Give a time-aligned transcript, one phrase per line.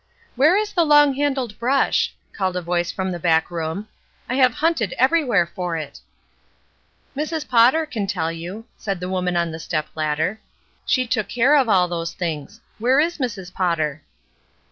[0.35, 3.87] "Where is the long handled brush?" called a voice from the back room.
[4.27, 5.99] "I have hunted everywhere for it."
[7.15, 7.47] "Mrs.
[7.47, 10.39] Potter can tell you," said the woman on the step ladder.
[10.87, 12.61] '^She took care of all those things.
[12.79, 13.53] Where is Mrs.
[13.53, 14.01] Potter?"